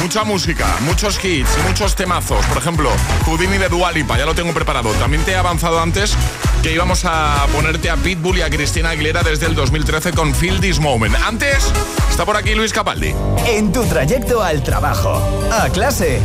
Mucha 0.00 0.22
música, 0.22 0.76
muchos 0.82 1.18
hits, 1.24 1.50
muchos 1.66 1.96
temazos. 1.96 2.46
Por 2.46 2.58
ejemplo, 2.58 2.90
Houdini 3.26 3.58
de 3.58 3.68
Dualipa, 3.68 4.16
ya 4.16 4.24
lo 4.24 4.36
tengo 4.36 4.54
preparado. 4.54 4.92
También 4.92 5.24
te 5.24 5.32
he 5.32 5.36
avanzado 5.36 5.80
antes 5.80 6.14
que 6.62 6.72
íbamos 6.72 7.04
a 7.04 7.44
ponerte 7.52 7.90
a 7.90 7.96
Pitbull 7.96 8.38
y 8.38 8.42
a 8.42 8.48
Cristina 8.48 8.90
Aguilera 8.90 9.24
desde 9.24 9.46
el 9.46 9.56
2013 9.56 10.12
con 10.12 10.36
Feel 10.36 10.60
This 10.60 10.78
Moment. 10.78 11.16
Antes, 11.26 11.72
está 12.08 12.24
por 12.24 12.36
aquí 12.36 12.54
Luis 12.54 12.72
Capaldi. 12.72 13.16
En 13.48 13.72
tu 13.72 13.82
trayecto 13.86 14.44
al 14.44 14.62
trabajo, 14.62 15.20
a 15.50 15.68
clase, 15.70 16.20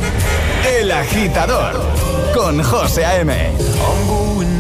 El 0.78 0.92
Agitador, 0.92 1.82
con 2.36 2.62
José 2.62 3.04
A.M. 3.04 4.27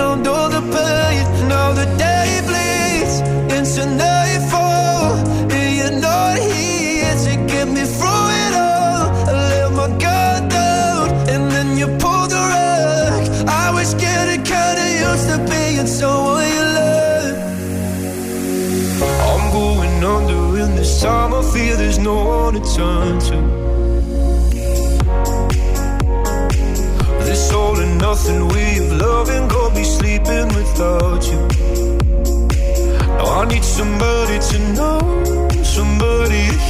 all 0.00 0.48
the 0.48 0.62
pain. 0.74 1.48
Now 1.48 1.72
the 1.72 1.86
day 1.96 2.40
bleeds 2.48 3.20
into 3.56 3.82
nightfall, 3.96 5.16
and 5.56 5.76
you're 5.78 6.00
not 6.00 6.38
here 6.38 7.14
to 7.26 7.32
get 7.52 7.66
me 7.68 7.84
through 7.84 8.28
it 8.44 8.52
all. 8.54 9.04
I 9.28 9.32
let 9.50 9.72
my 9.72 9.88
guard 9.98 10.48
down, 10.48 11.08
and 11.32 11.42
then 11.52 11.76
you 11.76 11.86
pulled 12.02 12.30
the 12.30 12.42
rug. 12.52 13.22
I 13.48 13.70
was 13.76 13.94
getting 13.94 14.42
kinda 14.42 14.86
used 15.08 15.26
to 15.30 15.38
being 15.50 15.86
someone 15.86 16.48
you 16.56 16.64
love. 16.78 17.36
I'm 19.28 19.44
going 19.52 20.04
under 20.04 20.42
in 20.62 20.76
this 20.76 21.00
time. 21.02 21.34
I 21.34 21.42
feel 21.52 21.76
there's 21.76 21.98
no 21.98 22.16
one 22.24 22.54
to 22.54 22.62
turn 22.74 23.18
to. 23.28 23.59
Nothing 28.10 28.48
way 28.48 28.78
of 28.78 28.90
loving 29.00 29.46
got 29.46 29.72
me 29.72 29.84
sleeping 29.84 30.48
without 30.58 31.22
you. 31.30 31.40
Now 33.16 33.40
I 33.40 33.44
need 33.52 33.62
somebody 33.62 34.36
to 34.50 34.58
know, 34.76 34.98
somebody 35.62 36.44
to 36.50 36.69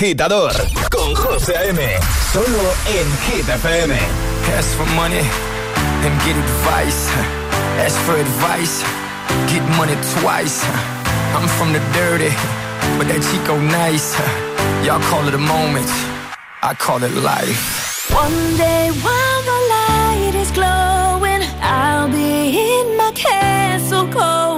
agitador 0.00 0.52
con 0.90 1.14
José 1.14 1.54
A.M. 1.58 1.78
Solo 2.32 2.72
en 2.86 3.06
Hit 3.26 3.46
FM. 3.46 3.94
Ask 4.56 4.68
for 4.78 4.86
money 4.96 5.20
and 5.20 6.12
get 6.24 6.36
advice. 6.36 7.10
Ask 7.84 7.98
for 8.06 8.16
advice, 8.16 8.82
get 9.52 9.62
money 9.76 9.94
twice. 10.20 10.64
I'm 11.36 11.46
from 11.58 11.74
the 11.74 11.80
dirty, 11.92 12.32
but 12.96 13.08
that 13.08 13.20
Chico 13.30 13.58
nice. 13.60 14.16
Y'all 14.86 15.02
call 15.10 15.28
it 15.28 15.34
a 15.34 15.38
moment, 15.38 15.90
I 16.62 16.74
call 16.78 17.02
it 17.02 17.14
life. 17.16 18.08
One 18.10 18.56
day 18.56 18.90
while 19.02 19.42
the 19.50 19.58
light 19.76 20.34
is 20.34 20.50
glowing, 20.50 21.42
I'll 21.60 22.08
be 22.08 22.56
in 22.56 22.96
my 22.96 23.12
castle 23.14 24.08
cold. 24.08 24.49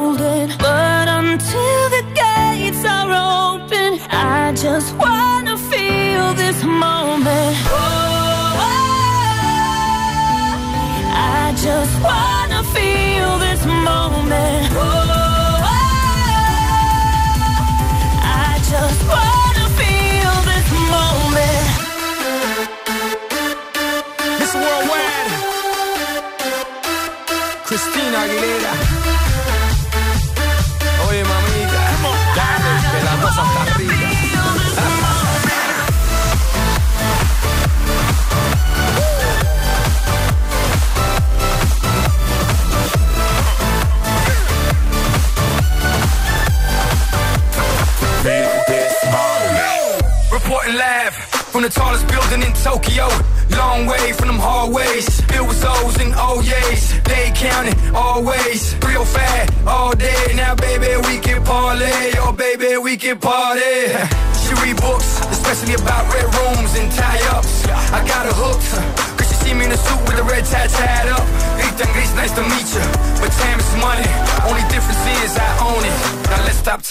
just 11.63 12.03
wanna 12.03 12.65
feel 12.75 13.39
this 13.39 13.65
moment. 13.65 14.67
Oh. 14.75 15.61
I 18.21 18.59
just 18.73 19.01
wanna 19.15 19.67
feel 19.79 20.35
this 20.51 20.69
moment. 20.95 21.69
This 24.41 24.53
worldwide, 24.55 25.31
Christina 27.65 28.19
Aguilera. 28.25 28.92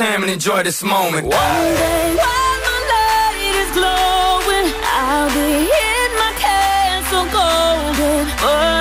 time 0.02 0.24
and 0.24 0.32
enjoy 0.32 0.64
this 0.64 0.82
moment. 0.82 1.28
One 1.28 1.32
day, 1.32 2.16
while 2.22 2.58
my 2.68 2.78
light 2.91 3.56
is 3.64 3.72
glowing, 3.78 4.68
I'll 4.97 5.30
be 5.30 5.70
in 5.93 6.10
my 6.22 6.34
castle 6.39 7.26
golden. 7.30 8.26
Oh. 8.41 8.80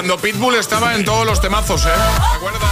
Cuando 0.00 0.16
Pitbull 0.16 0.54
estaba 0.54 0.94
en 0.94 1.04
todos 1.04 1.26
los 1.26 1.42
temazos, 1.42 1.84
¿eh? 1.84 1.88
¿Te 1.90 2.36
acuerdas? 2.36 2.62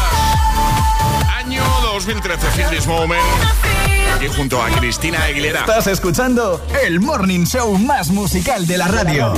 Año 1.36 1.62
2013, 1.82 2.46
Feel 2.52 2.70
This 2.70 2.86
Moment. 2.86 3.22
Aquí 4.16 4.28
junto 4.34 4.62
a 4.62 4.70
Cristina 4.70 5.24
Aguilera. 5.24 5.60
Estás 5.60 5.88
escuchando 5.88 6.64
el 6.82 7.00
morning 7.00 7.44
show 7.44 7.76
más 7.76 8.08
musical 8.08 8.66
de 8.66 8.78
la 8.78 8.88
radio. 8.88 9.34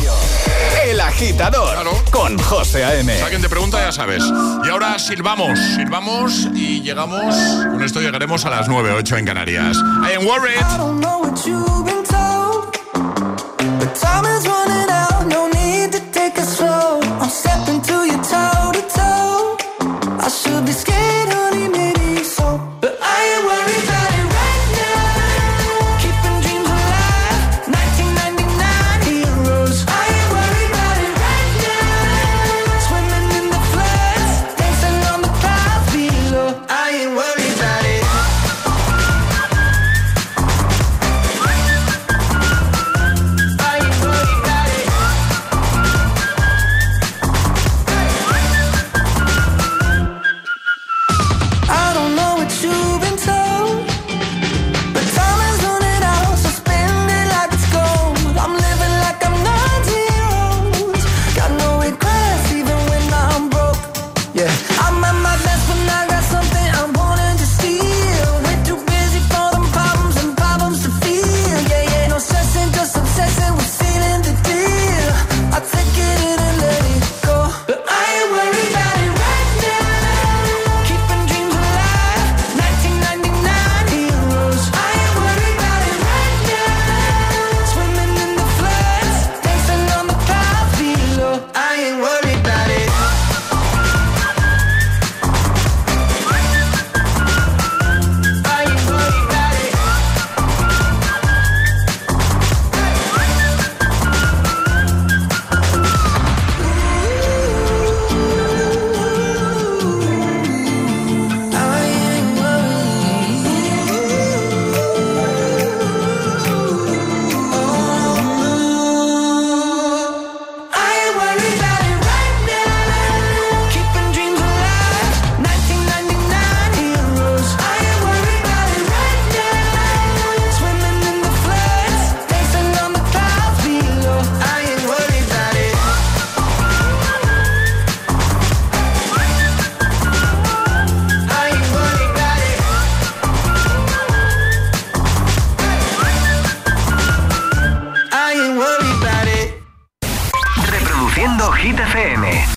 El 0.84 1.00
agitador 1.00 1.78
con 2.12 2.38
José 2.38 2.84
A.M. 2.84 3.12
Si 3.16 3.22
alguien 3.22 3.42
te 3.42 3.48
pregunta, 3.48 3.80
ya 3.80 3.90
sabes. 3.90 4.22
Y 4.64 4.68
ahora 4.68 4.96
silbamos, 5.00 5.58
silbamos 5.74 6.46
y 6.54 6.82
llegamos. 6.82 7.34
Con 7.72 7.82
esto 7.82 8.00
llegaremos 8.00 8.44
a 8.44 8.50
las 8.50 8.68
9, 8.68 8.92
8 8.98 9.16
en 9.16 9.26
Canarias. 9.26 9.76
I 9.76 10.14
am 10.14 10.24
worried. 10.28 10.58
I 10.58 10.78
don't 10.78 11.00
know 11.00 11.22
what 11.22 11.44
you've 11.44 11.84
been 11.84 12.04
told, 12.04 12.70
but 13.80 13.94
time 13.96 14.26
is 14.26 14.46
running 14.46 14.69